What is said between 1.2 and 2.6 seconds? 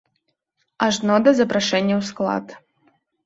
да запрашэння ў склад.